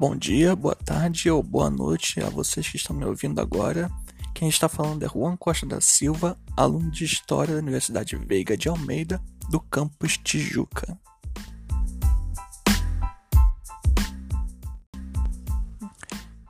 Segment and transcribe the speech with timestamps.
[0.00, 3.90] Bom dia, boa tarde ou boa noite a vocês que estão me ouvindo agora.
[4.34, 8.66] Quem está falando é Juan Costa da Silva, aluno de História da Universidade Veiga de
[8.66, 10.98] Almeida, do campus Tijuca.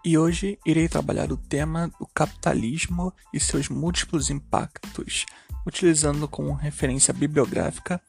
[0.05, 5.27] E hoje irei trabalhar o tema do capitalismo e seus múltiplos impactos,
[5.67, 8.01] utilizando como referência bibliográfica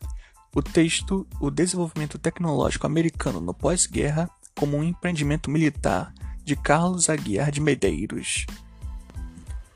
[0.53, 7.52] o texto O Desenvolvimento Tecnológico Americano no Pós-Guerra como um empreendimento militar de Carlos Aguiar
[7.52, 8.46] de Medeiros.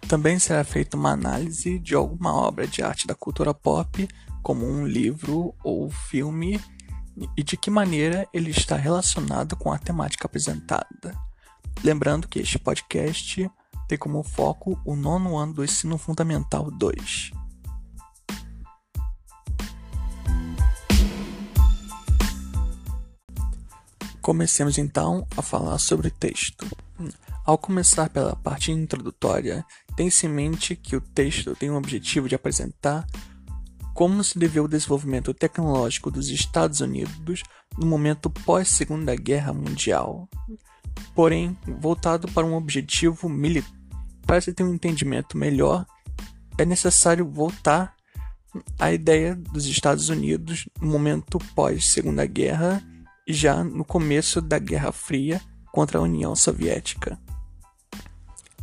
[0.08, 4.08] Também será feita uma análise de alguma obra de arte da cultura pop,
[4.44, 6.62] como um livro ou filme,
[7.36, 11.16] e de que maneira ele está relacionado com a temática apresentada.
[11.84, 13.50] Lembrando que este podcast
[13.88, 17.45] tem como foco o nono ano do Ensino Fundamental 2.
[24.26, 26.66] Comecemos então a falar sobre o texto.
[27.46, 29.64] Ao começar pela parte introdutória,
[29.96, 33.06] tem-se em mente que o texto tem o objetivo de apresentar
[33.94, 37.44] como se deveu o desenvolvimento tecnológico dos Estados Unidos
[37.78, 40.28] no momento pós-Segunda Guerra Mundial,
[41.14, 43.72] porém voltado para um objetivo militar.
[44.26, 45.86] Para se ter um entendimento melhor,
[46.58, 47.94] é necessário voltar
[48.80, 52.82] à ideia dos Estados Unidos no momento pós-Segunda Guerra
[53.28, 57.20] já no começo da Guerra Fria contra a União Soviética.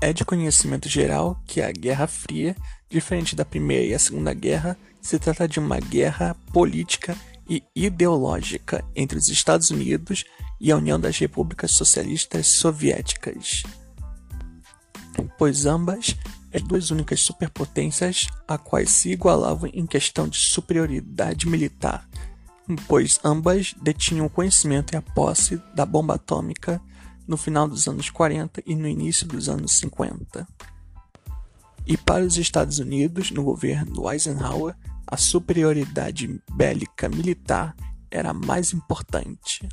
[0.01, 2.57] É de conhecimento geral que a Guerra Fria,
[2.89, 7.17] diferente da Primeira e a Segunda Guerra, se trata de uma guerra política
[7.49, 10.25] e ideológica entre os Estados Unidos
[10.61, 13.65] e a União das Repúblicas Socialistas Soviéticas,
[15.37, 16.17] pois ambas
[16.55, 22.09] as duas únicas superpotências a quais se igualavam em questão de superioridade militar
[22.87, 26.81] pois ambas detinham o conhecimento e a posse da bomba atômica
[27.27, 30.47] no final dos anos 40 e no início dos anos 50.
[31.87, 34.77] E para os Estados Unidos, no governo Eisenhower,
[35.07, 37.75] a superioridade bélica militar
[38.11, 39.69] era mais importante.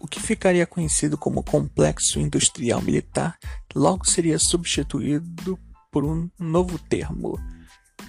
[0.00, 3.36] O que ficaria conhecido como Complexo Industrial Militar
[3.76, 5.58] logo seria substituído
[5.92, 7.38] por um novo termo,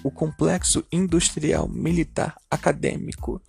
[0.02, 3.40] o Complexo Industrial Militar Acadêmico.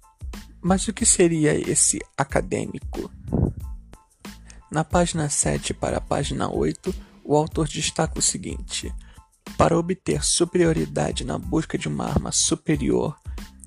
[0.61, 3.09] Mas o que seria esse acadêmico?
[4.69, 6.93] Na página 7 para a página 8,
[7.23, 8.93] o autor destaca o seguinte:
[9.57, 13.15] para obter superioridade na busca de uma arma superior,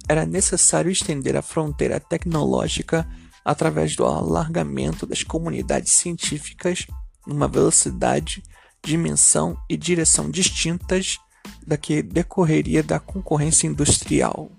[0.07, 3.09] era necessário estender a fronteira tecnológica
[3.43, 6.87] através do alargamento das comunidades científicas
[7.27, 8.43] numa velocidade,
[8.85, 11.19] dimensão e direção distintas
[11.67, 14.51] da que decorreria da concorrência industrial.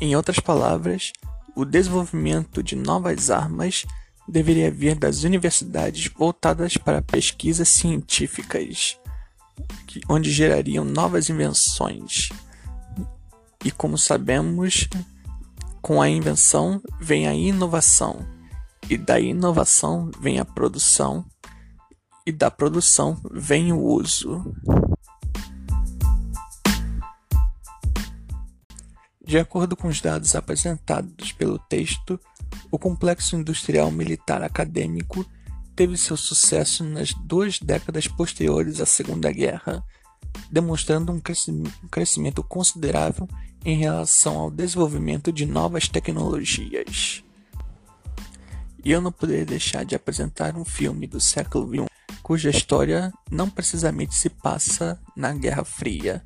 [0.00, 1.12] Em outras palavras,
[1.54, 3.84] o desenvolvimento de novas armas
[4.26, 8.98] deveria vir das universidades voltadas para pesquisas científicas,
[10.08, 12.30] onde gerariam novas invenções.
[13.64, 14.88] E como sabemos,
[15.80, 18.26] com a invenção vem a inovação,
[18.88, 21.24] e da inovação vem a produção,
[22.26, 24.54] e da produção vem o uso.
[29.24, 32.20] De acordo com os dados apresentados pelo texto,
[32.70, 35.24] o complexo industrial militar acadêmico
[35.74, 39.82] teve seu sucesso nas duas décadas posteriores à Segunda Guerra,
[40.50, 41.20] demonstrando um
[41.90, 43.26] crescimento considerável
[43.64, 47.24] em relação ao desenvolvimento de novas tecnologias.
[48.84, 51.86] E eu não poderia deixar de apresentar um filme do século XXI
[52.22, 56.24] cuja história não precisamente se passa na Guerra Fria,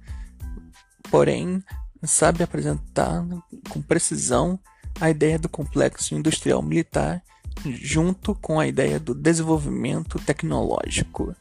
[1.11, 1.62] porém
[2.05, 3.25] sabe apresentar
[3.69, 4.59] com precisão
[5.00, 7.22] a ideia do complexo industrial militar
[7.65, 11.34] junto com a ideia do desenvolvimento tecnológico,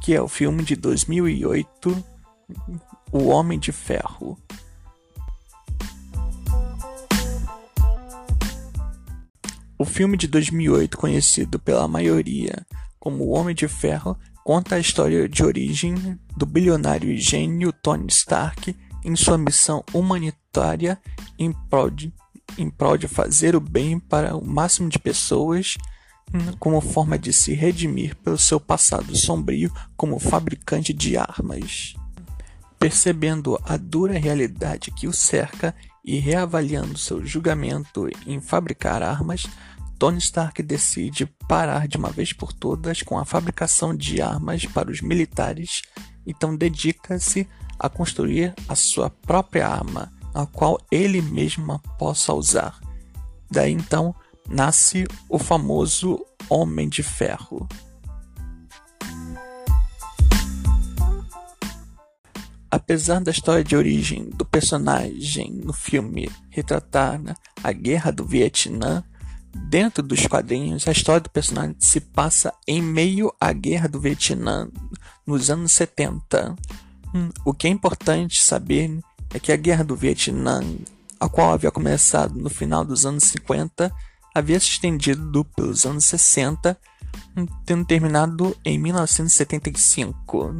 [0.00, 2.04] que é o filme de 2008,
[3.12, 4.38] O Homem de Ferro.
[9.78, 12.66] O filme de 2008, conhecido pela maioria
[12.98, 18.74] como O Homem de Ferro, conta a história de origem do bilionário gênio Tony Stark
[19.04, 20.98] em sua missão humanitária
[21.38, 22.12] em prol de,
[22.56, 25.76] em prol de fazer o bem para o máximo de pessoas
[26.32, 31.94] hum, como forma de se redimir pelo seu passado sombrio como fabricante de armas.
[32.78, 35.74] Percebendo a dura realidade que o cerca
[36.06, 39.44] e reavaliando seu julgamento em fabricar armas,
[39.98, 44.90] Tony Stark decide parar de uma vez por todas com a fabricação de armas para
[44.90, 45.82] os militares,
[46.24, 52.78] então dedica-se a construir a sua própria arma, a qual ele mesmo possa usar.
[53.50, 54.14] Daí então
[54.48, 57.66] nasce o famoso Homem de Ferro.
[62.86, 69.02] Apesar da história de origem do personagem no filme retratar né, a guerra do Vietnã,
[69.68, 74.70] dentro dos quadrinhos a história do personagem se passa em meio à guerra do Vietnã
[75.26, 76.54] nos anos 70.
[77.12, 79.00] Hum, o que é importante saber
[79.34, 80.62] é que a guerra do Vietnã,
[81.18, 83.92] a qual havia começado no final dos anos 50,
[84.32, 86.78] havia se estendido pelos anos 60,
[87.36, 90.52] hum, tendo terminado em 1975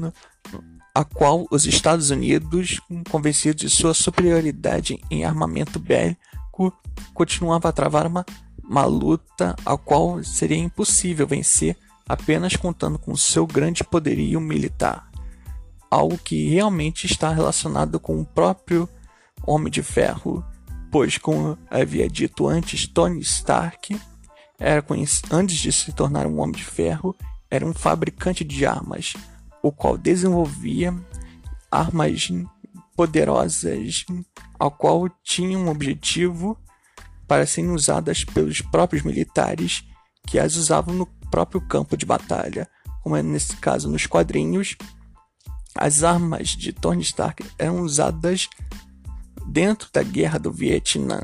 [0.97, 6.73] a qual os Estados Unidos, convencidos de sua superioridade em armamento bélico,
[7.13, 8.25] continuava a travar uma,
[8.65, 11.77] uma luta a qual seria impossível vencer
[12.09, 15.11] apenas contando com seu grande poderio militar.
[15.91, 18.89] Algo que realmente está relacionado com o próprio
[19.47, 20.43] Homem de Ferro,
[20.91, 24.01] pois, como havia dito antes, Tony Stark
[24.59, 24.83] era
[25.31, 27.15] antes de se tornar um Homem de Ferro,
[27.51, 29.13] era um fabricante de armas
[29.67, 30.95] o qual desenvolvia
[31.71, 32.31] armas
[32.95, 34.05] poderosas,
[34.57, 36.57] ao qual tinham um objetivo
[37.27, 39.85] para serem usadas pelos próprios militares
[40.25, 42.69] que as usavam no próprio campo de batalha,
[43.03, 44.77] como é nesse caso nos quadrinhos.
[45.75, 48.49] As armas de Tony Stark eram usadas
[49.49, 51.21] dentro da guerra do Vietnã.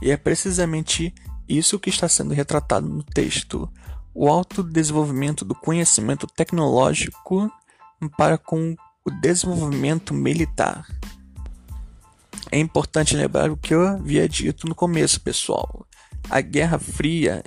[0.00, 1.14] E é precisamente
[1.46, 3.70] isso que está sendo retratado no texto
[4.14, 7.50] o alto desenvolvimento do conhecimento tecnológico
[8.16, 8.74] para com
[9.04, 10.86] o desenvolvimento militar.
[12.50, 15.86] É importante lembrar o que eu havia dito no começo, pessoal.
[16.28, 17.42] A Guerra Fria,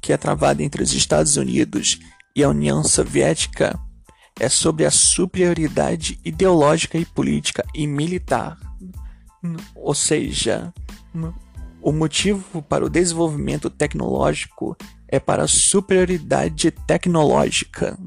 [0.00, 1.98] que é travada entre os Estados Unidos
[2.36, 3.78] e a União Soviética,
[4.38, 8.58] é sobre a superioridade ideológica e política e militar.
[9.74, 10.72] Ou seja,
[11.82, 14.76] o motivo para o desenvolvimento tecnológico
[15.08, 17.98] é para a superioridade tecnológica.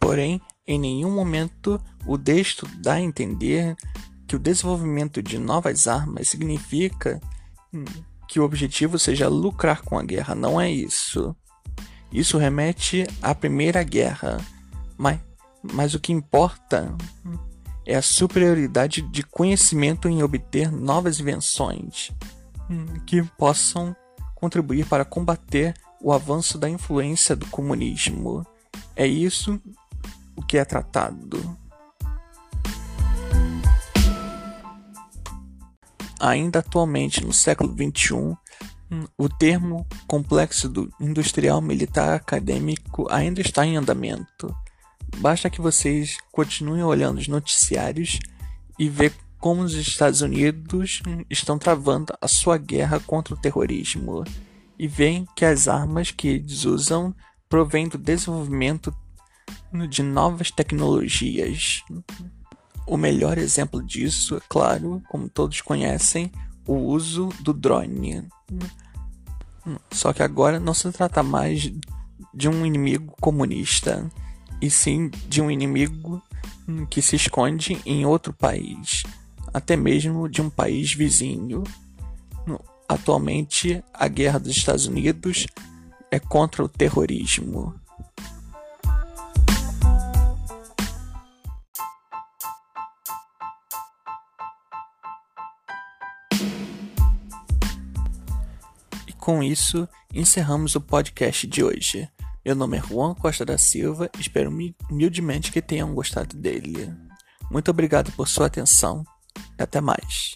[0.00, 3.76] Porém, em nenhum momento o texto dá a entender
[4.26, 7.20] que o desenvolvimento de novas armas significa
[8.28, 10.34] que o objetivo seja lucrar com a guerra.
[10.34, 11.36] Não é isso.
[12.10, 14.40] Isso remete à Primeira Guerra.
[14.96, 15.20] Mas,
[15.62, 16.96] mas o que importa
[17.86, 22.10] é a superioridade de conhecimento em obter novas invenções
[23.06, 23.94] que possam
[24.34, 28.46] contribuir para combater o avanço da influência do comunismo.
[28.96, 29.60] É isso
[30.36, 31.56] o que é tratado.
[36.20, 38.36] Ainda atualmente, no século XXI,
[39.18, 44.54] o termo complexo do industrial militar acadêmico ainda está em andamento.
[45.18, 48.18] Basta que vocês continuem olhando os noticiários
[48.78, 54.24] e ver como os Estados Unidos estão travando a sua guerra contra o terrorismo
[54.78, 57.14] e veem que as armas que eles usam
[57.48, 58.94] provêm do desenvolvimento
[59.88, 61.82] de novas tecnologias.
[62.86, 66.30] O melhor exemplo disso, é claro, como todos conhecem,
[66.66, 68.26] o uso do drone.
[69.90, 71.72] Só que agora não se trata mais
[72.32, 74.10] de um inimigo comunista,
[74.60, 76.22] e sim de um inimigo
[76.90, 79.04] que se esconde em outro país
[79.54, 81.62] até mesmo de um país vizinho.
[82.88, 85.46] Atualmente, a guerra dos Estados Unidos
[86.10, 87.72] é contra o terrorismo.
[99.06, 102.08] E com isso, encerramos o podcast de hoje.
[102.44, 104.50] Meu nome é Juan Costa da Silva, espero
[104.90, 106.94] humildemente que tenham gostado dele.
[107.50, 109.02] Muito obrigado por sua atenção
[109.58, 110.34] até mais.